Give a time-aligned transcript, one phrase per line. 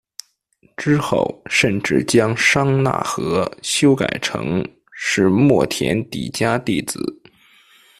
[0.75, 6.99] 之后甚至将商那和修改成是末田底迦弟子。